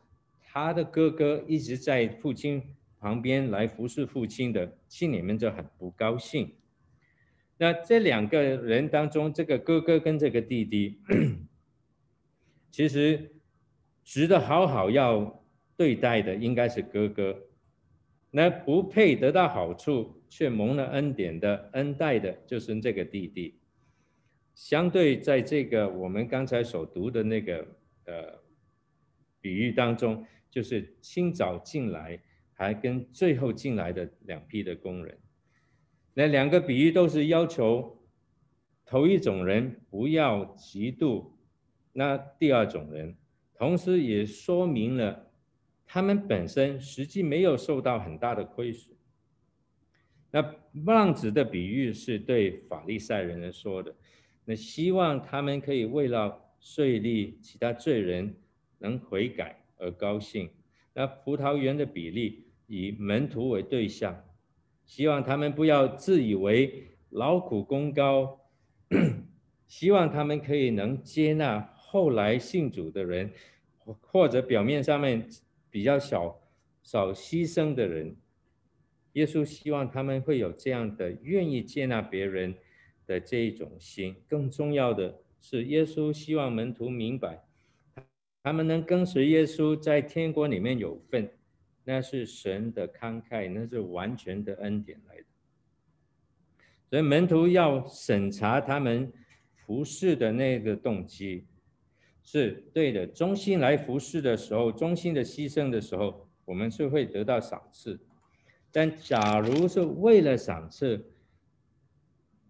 [0.43, 2.63] 他的哥哥一直在父亲
[3.01, 6.55] 旁边来服侍父亲的，心里面就很不高兴。
[7.57, 11.01] 那这两个人当中，这个哥哥跟这个弟弟，
[12.71, 13.33] 其实。
[14.09, 15.45] 值得好好要
[15.77, 17.37] 对待的应该是哥哥，
[18.31, 23.59] 那不配得到好处却蒙了恩典的恩待的，就是这个弟弟。
[24.57, 27.59] 相对在这个我们刚才所读的那个
[28.07, 28.43] 呃
[29.39, 32.19] 比喻当中，就是清早进来
[32.55, 35.19] 还跟最后进来的两批的工人，
[36.15, 38.03] 那两个比喻都是要求
[38.87, 41.33] 头一种人不要嫉妒，
[41.93, 43.15] 那第二种人。
[43.59, 45.31] 同时也说明了，
[45.85, 48.97] 他们本身实际没有受到很大的亏损。
[50.31, 50.55] 那
[50.87, 53.95] 浪子的比喻是对法利赛人来说的，
[54.47, 58.35] 那希望他们可以为了税吏、其他罪人
[58.79, 60.49] 能悔改而高兴。
[60.95, 64.25] 那葡萄园的比例以门徒为对象，
[64.87, 68.41] 希望他们不要自以为劳苦功高，
[69.69, 71.73] 希望他们可以能接纳。
[71.89, 73.31] 后来信主的人，
[74.01, 75.29] 或者表面上面
[75.71, 76.41] 比较少
[76.83, 78.17] 少牺牲的人，
[79.13, 82.55] 耶稣希望他们会有这样的愿意接纳别人
[83.07, 84.17] 的这一种心。
[84.29, 87.45] 更重要的是，耶稣希望门徒明白，
[88.43, 91.31] 他们能跟随耶稣在天国里面有份，
[91.85, 95.25] 那是神的慷慨，那是完全的恩典来的。
[96.91, 99.13] 所以门徒要审查他们
[99.55, 101.45] 服侍的那个动机。
[102.29, 108.01] 是对的，忠心来服侍的时候，忠心的牺牲的时候，我们是会得到赏赐。
[108.73, 111.05] 但假如是为了赏赐，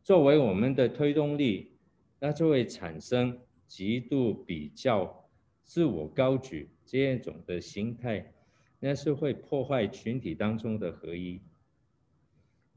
[0.07, 1.73] 作为我们的推动力，
[2.21, 5.29] 那就会产生极度比较、
[5.64, 8.33] 自我高举这样一种的心态，
[8.79, 11.42] 那是会破坏群体当中的合一。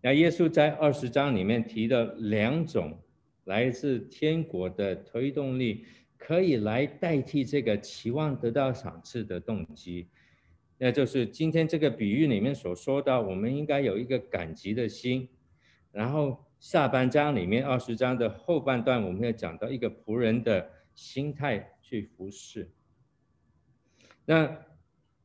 [0.01, 2.97] 那耶稣在二十章里面提的两种
[3.43, 5.85] 来自天国的推动力。
[6.17, 10.05] 可以来代替这个期望得到赏赐的动机，
[10.77, 15.29] 那就是今天这个比喻里面所说到，我们应该有一个感激的心。
[15.93, 22.69] 然后下半章里面二十章的后半段，我们要讲到一个仆人的心态去服侍。
[24.25, 24.65] 那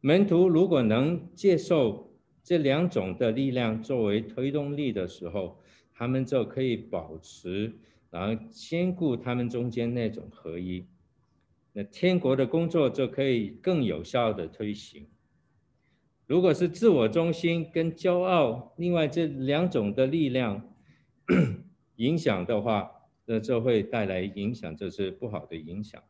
[0.00, 5.60] 门徒如果能接受这两种的力量作为推动力的时候，
[5.92, 7.78] 他们就可以保持。
[8.10, 10.86] 然后兼顾他们中间那种合一，
[11.72, 15.08] 那天国的工作就可以更有效的推行。
[16.28, 20.73] 如果是自我中心跟骄傲，另外这两种的力量
[21.96, 22.90] 影响的话，
[23.24, 26.02] 那这会带来影响，这是不好的影响。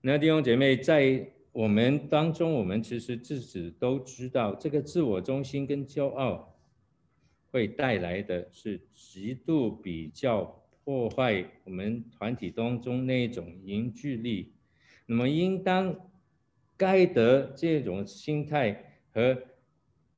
[0.00, 6.58] 那弟兄姐妹，在我们当中，我们其实自己都知道，这个自我中心跟骄傲
[7.50, 10.44] 会带来的是极度比较，
[10.84, 14.54] 破坏我们团体当中那种凝聚力。
[15.06, 15.94] 那么，应当。
[16.80, 19.36] 该得这种心态和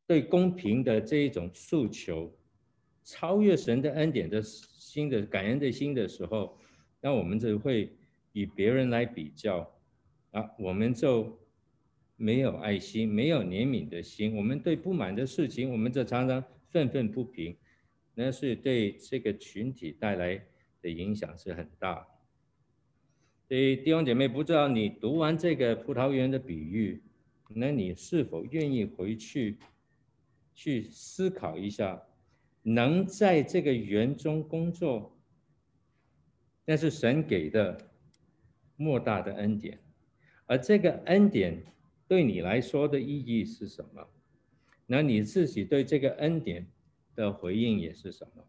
[0.06, 2.32] 对公平的这一种诉求，
[3.04, 6.58] 超越神的恩典的心的感恩的心的时候，
[7.00, 7.92] 那我们就会
[8.32, 9.68] 与别人来比较
[10.30, 11.38] 啊，我们就
[12.16, 14.36] 没有爱心，没有怜悯的心。
[14.36, 17.56] 我们对不满的事情，我们就常常愤愤不平，
[18.14, 20.40] 那是对这个群体带来
[20.80, 22.06] 的影响是很大。
[23.48, 27.02] 所以弟兄姐妹，不知道你读完这个葡萄园的比喻，
[27.48, 29.58] 那你是否愿意回去
[30.54, 32.00] 去思考一下，
[32.62, 35.18] 能在这个园中工作，
[36.64, 37.90] 那是神给的
[38.76, 39.78] 莫大的恩典，
[40.46, 41.64] 而这个恩典
[42.06, 44.08] 对你来说的意义是什么？
[44.86, 46.66] 那你自己对这个恩典
[47.14, 48.44] 的回应也是什么？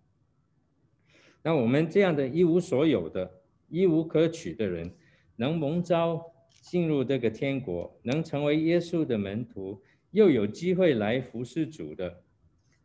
[1.42, 3.40] 那我们这样的一无所有的。
[3.70, 4.96] 一无可取的人，
[5.36, 6.24] 能蒙召
[6.62, 12.23] 进入这个天国，能成为耶稣的门徒，又有机会来服侍主的，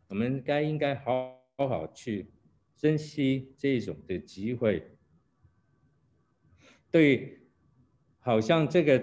[0.09, 2.29] 我们该应该好好去
[2.75, 4.83] 珍惜这种的机会。
[6.91, 7.39] 对，
[8.19, 9.01] 好像这个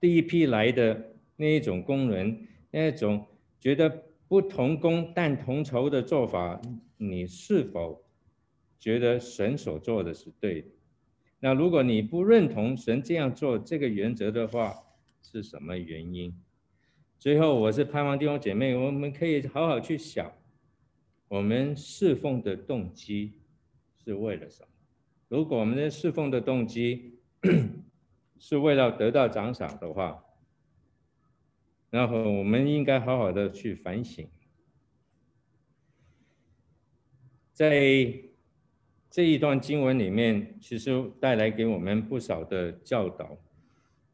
[0.00, 3.26] 第一批来的那一种工人，那种
[3.60, 6.60] 觉得不同工但同酬的做法，
[6.96, 8.02] 你是否
[8.78, 10.68] 觉得神所做的是对的？
[11.40, 14.74] 那如果你不认同神这样做这个原则的话，
[15.22, 16.34] 是什么原因？
[17.18, 20.32] 最后，我是盼望弟兄姐妹，我们可以好好去想，
[21.28, 23.40] 我们侍奉的动机
[24.04, 24.68] 是为了什么？
[25.28, 27.18] 如果我们的侍奉的动机
[28.38, 30.24] 是为了得到奖赏的话，
[31.90, 34.28] 然后我们应该好好的去反省，
[37.52, 38.22] 在。
[39.08, 43.38] 这一段经文里面，其实带来给我们不少的教导，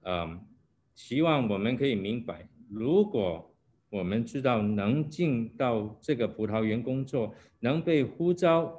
[0.02, 0.46] 嗯，
[0.94, 3.51] 希望我们可以明白，如果
[3.92, 8.74] 我们知道能进到这个葡萄园工作，能被呼召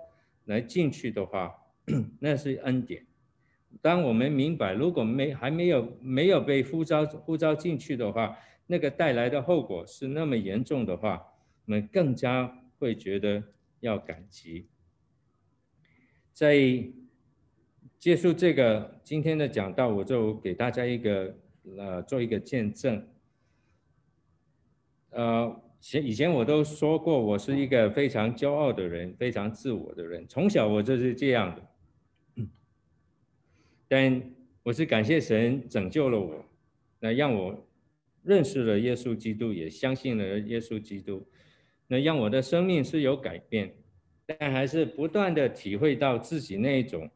[0.45, 1.53] 来进去的话，
[2.19, 3.05] 那是恩典。
[3.79, 8.35] 当我们明白，如果没还没有没有被呼召呼召进去的话，
[8.65, 11.23] 那个带来的后果是那么严重的话，
[11.67, 13.43] 我们更加会觉得
[13.81, 14.67] 要感激。
[16.33, 16.57] 在
[17.99, 21.37] 结束这个今天的讲道，我就给大家一个
[21.77, 23.07] 呃做一个见证。
[25.13, 32.45] 呃，前以前我都说过，我是一个非常骄傲的人，非常自我的人，从小我就是这样的。
[33.87, 34.21] 但
[34.63, 36.43] 我是感谢神拯救了我，
[36.99, 37.67] 那让我
[38.23, 41.27] 认识了耶稣基督，也相信了耶稣基督，
[41.87, 43.71] 那让我的生命是有改变。
[44.25, 47.09] 但还是不断的体会到自己那一种，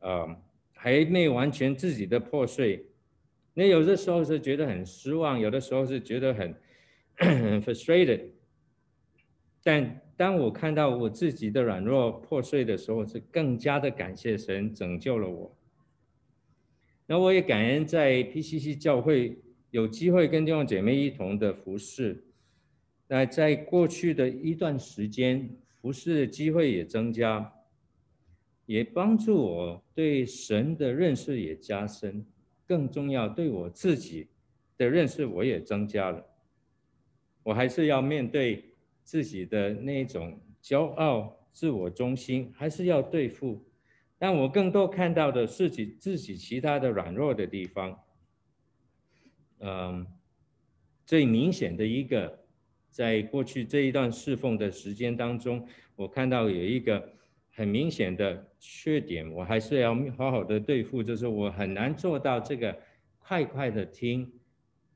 [0.00, 0.26] 呃，
[0.72, 2.86] 还没完全自己的破碎。
[3.52, 6.60] 那有的时候是觉得很失望，有的时候是觉得很，很
[7.62, 8.30] frustrated。
[9.62, 15.56] 但当我看到我自己的软弱破碎的时候，是更加的感谢神拯救了我。
[17.06, 19.38] 那我也感恩在 PCC 教会
[19.70, 22.24] 有机会跟弟兄姐妹一同的服侍。
[23.06, 25.48] 那在过去的一段时间。
[25.80, 27.52] 服侍的机会也增加，
[28.66, 32.26] 也帮助我对神的认识也加深。
[32.66, 34.26] 更重要，对我自己
[34.76, 36.26] 的认识我也增加了。
[37.48, 38.62] 我还是要面对
[39.02, 43.64] 自己的那种骄傲、自我中心，还是要对付。
[44.18, 47.98] 但我更多看到的是自己自己其他的软弱的地方。
[49.60, 50.06] 嗯，
[51.06, 52.44] 最明显的一个。
[52.90, 57.12] 在过去这一段侍奉的时间当中，我看到有一个
[57.50, 62.76] 很明显的缺点，我还是要好好的对付，就是我很难做到这个
[63.18, 64.32] 快快的听，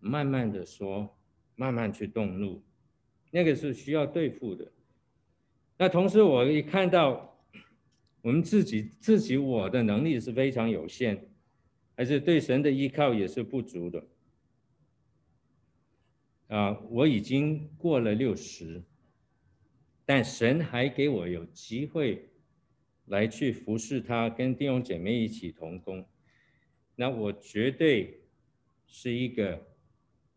[0.00, 1.16] 慢慢的说，
[1.56, 2.62] 慢慢去动怒，
[3.30, 4.72] 那个是需要对付的。
[5.78, 7.38] 那同时我也看到
[8.20, 11.30] 我们自己自己我的能力是非常有限，
[11.96, 14.06] 还是对神的依靠也是不足的。
[16.48, 18.82] 啊，我已经过了六十，
[20.04, 22.28] 但神还给我有机会
[23.06, 26.06] 来去服侍他，跟弟兄姐妹一起同工。
[26.94, 28.20] 那我绝对
[28.86, 29.71] 是一个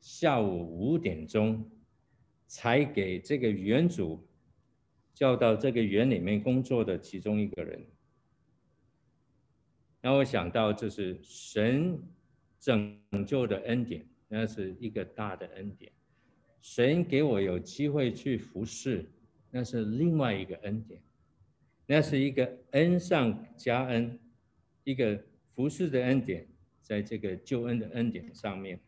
[0.05, 1.67] 下午五点钟
[2.45, 4.23] 才给这个园主
[5.15, 7.83] 叫到这个园里面工作的其中一个人。
[10.01, 11.99] 让我想到这是神
[12.59, 15.91] 拯救的恩典，那是一个大的恩典。
[16.61, 19.11] 神给我有机会去服侍，
[19.49, 21.01] 那是另外一个恩典，
[21.87, 24.19] 那是一个恩上加恩，
[24.83, 25.19] 一个
[25.55, 26.47] 服侍的恩典，
[26.83, 28.79] 在这个救恩的恩典上面，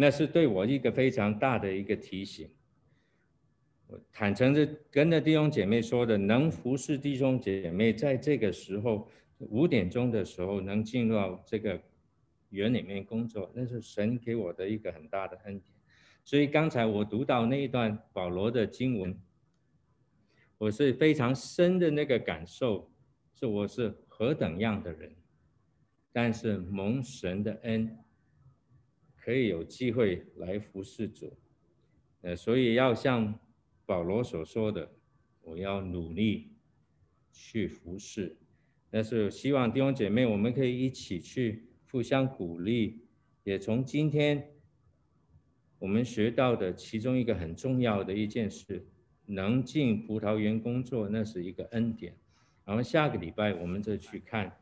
[0.00, 2.48] 那是对我一个非常大的一个提醒。
[4.10, 9.08] 坦诚的跟着弟兄姐妹说的，能服侍弟兄姐妹，在这个时候。
[9.48, 11.80] 五点钟的时候能进入到这个
[12.50, 15.72] 园里面工作，那是神给我的一个很大的恩典。
[16.26, 19.18] 所以刚才我读到那一段保罗的经文，
[20.58, 22.92] 我是非常深的那个感受，
[23.32, 25.10] 是我是何等样的人，
[26.12, 27.96] 但是蒙神的恩，
[29.20, 31.36] 可以有机会来服侍主。
[32.22, 33.38] 呃，所以要像
[33.86, 34.90] 保罗所说的，
[35.42, 36.52] 我要努力
[37.30, 38.36] 去服侍。
[38.90, 43.04] 但是希望弟兄姐妹，我们可以一起去互相鼓励，
[43.44, 44.50] 也从今天
[45.78, 48.86] 我们学到的其中一个很重要的一件事，
[49.26, 52.16] 能进葡萄园工作，那是一个恩典。
[52.64, 54.56] 然后下个礼拜我们再去看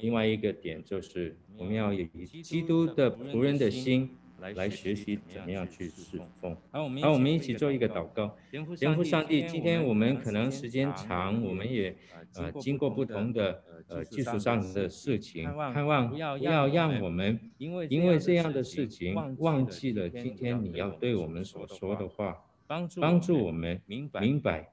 [0.00, 2.06] 另外一个点，就是我们要以
[2.42, 4.10] 基督的仆人的心。
[4.38, 6.54] 来学习怎么样去侍奉。
[6.70, 8.36] 好，我们一起做一个祷告。
[8.50, 11.96] 天父上帝，今天我们可能时间长，我们也
[12.34, 24.06] 呃经过不同的呃技术上的事情，盼望不要让我们因为这样的事情忘记了今天你要对我们所说的话，帮助我们明
[24.38, 24.68] 白，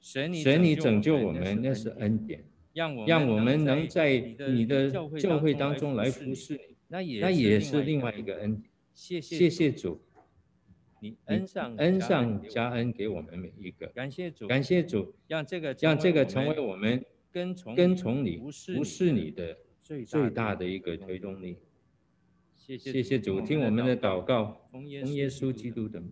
[0.00, 0.32] 神
[0.62, 4.18] 你拯救我们那是恩典，让我们能在
[4.48, 8.70] 你的教会当中来服侍你，那也是另外一个恩典。
[8.92, 10.00] 谢谢，谢谢主，
[11.00, 13.86] 你恩上恩上加恩给我们每一个。
[13.88, 21.56] 感谢主，感谢主，让这个让这个成为我们跟从跟从你服侍你的最大的一个推动力。
[22.54, 26.10] 谢谢谢谢主，听我们的祷告，奉耶稣基督的名。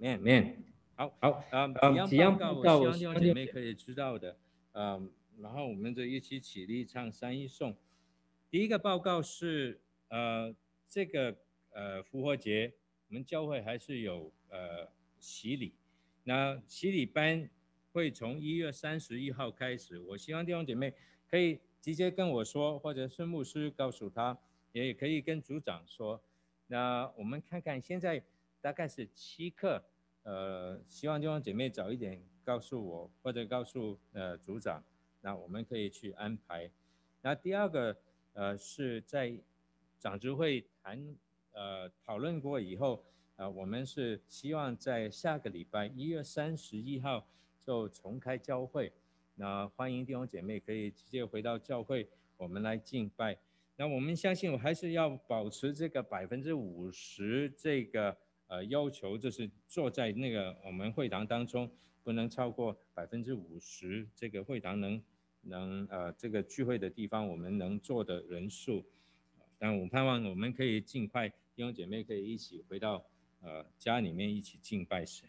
[0.00, 0.52] Amen。
[0.94, 4.36] 好好啊，几样报告，我希望姐妹可以知道的。
[4.72, 7.76] 嗯，然后我们就一起起立唱三一颂。
[8.50, 10.54] 第一个报告是呃
[10.86, 11.36] 这个。
[11.78, 12.72] 呃，复活节
[13.06, 15.74] 我们教会还是有呃洗礼，
[16.24, 17.50] 那洗礼班
[17.92, 20.00] 会从一月三十一号开始。
[20.00, 20.94] 我希望弟兄姐妹
[21.28, 24.38] 可以直接跟我说，或者是牧师告诉他，
[24.72, 26.22] 也可以跟组长说。
[26.68, 28.24] 那我们看看现在
[28.62, 29.84] 大概是七课，
[30.22, 34.82] 呃，希望弟兄姐妹早一点告诉我，或者告诉呃组长，
[35.26, 36.70] 那我们可以去安排。
[37.20, 37.96] 那第二个
[38.34, 39.36] 呃是在
[39.98, 41.16] 长执会谈。
[41.58, 43.02] 呃，讨论过以后，
[43.36, 47.26] 呃，我们是希望在下个礼拜一月三十一号
[47.64, 48.92] 就重开教会。
[49.36, 52.06] 那欢迎弟兄姐妹可以直接回到教会，
[52.36, 53.38] 我们来敬拜。
[53.74, 58.14] 那我们相信，我还是要保持这个百分之五十这个
[58.48, 61.70] 呃要求，就是坐在那个我们会堂当中，
[62.04, 65.02] 不能超过百分之五十这个会堂能
[65.48, 68.84] 能呃这个聚会的地方，我们能坐的人数。
[69.58, 71.28] 但我盼望我们可以尽快。
[71.28, 73.02] 弟兄姐妹可以一起回到
[73.40, 75.26] 呃家里面一起敬拜神。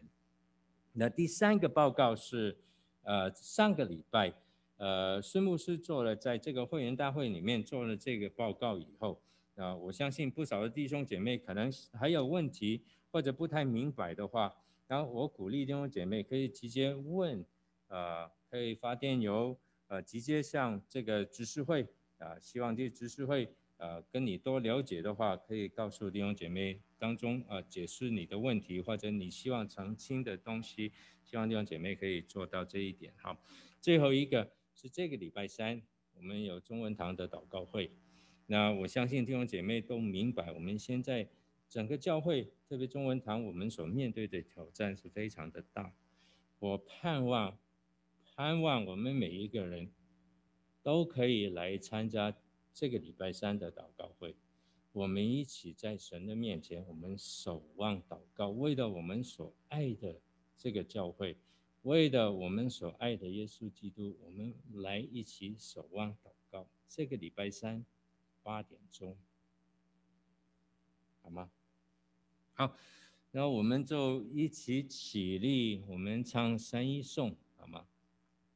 [0.91, 2.57] 那第三个报告是，
[3.03, 4.33] 呃上个礼拜，
[4.75, 9.21] 呃孙牧师做了在这个会员大会里面做了这个报告以后，
[9.55, 14.53] 啊、呃、我相信不少的弟兄姐妹可能还有问题或者不太明白的话，
[14.87, 17.45] 然后我鼓励弟兄姐妹可以直接问，
[17.87, 19.57] 呃可以发电邮，
[19.87, 23.49] 呃直接向这个执事会，啊、希望这执事会。
[23.79, 30.91] 呃，跟你多了解的话，可以告诉弟兄姐妹当中啊、解释你的问题或者你希望澄清的东西，
[31.23, 33.13] 希望弟兄姐妹可以做到这一点。
[33.17, 33.39] 好，
[33.79, 35.79] 最后一个是这个礼拜三，
[36.15, 37.91] 我们有中文堂的祷告会。
[38.47, 41.29] 那我相信弟兄姐妹都明白，我们现在
[41.69, 45.93] 整个教会，特别中文堂，我们所面对的挑战是非常的大。
[46.57, 47.59] 我盼望，
[48.37, 49.89] 盼望我们每一个人
[50.83, 52.37] 都可以来参加。
[52.71, 54.35] 这个礼拜三的祷告会，
[54.91, 60.21] 我们一起在神的面前，我们守望祷告，为了我们所爱的
[60.55, 61.35] 这个教会，
[61.81, 66.67] 为了我们所爱的耶稣基督，我们来一起守望祷告。
[66.87, 67.83] 这个礼拜三
[68.43, 69.17] 八点钟，
[71.23, 71.49] 好吗？
[72.53, 72.75] 好，
[73.31, 77.87] 那我们就一起起立，我们唱三一颂，好吗？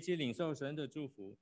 [0.00, 1.36] 起领受神的祝福，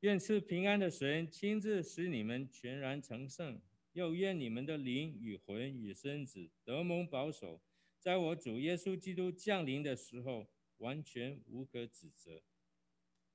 [0.00, 3.60] 愿赐平安的神亲自使你们全然成圣，
[3.92, 7.60] 又愿你们的灵与魂与身子得蒙保守，
[7.98, 12.42] 在我主耶稣基督降临的时候完全无可指责。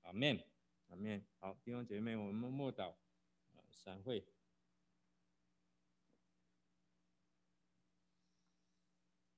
[0.02, 0.40] 阿门，
[0.88, 1.24] 阿门。
[1.40, 2.96] 好，弟兄姐妹，我们默祷，
[3.72, 4.26] 散会。